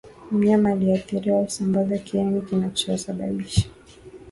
[0.31, 3.69] Mnyama aliyeathiriwa husambaza kiini kinachousababisha